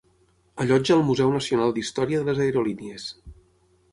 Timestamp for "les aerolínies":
2.31-3.09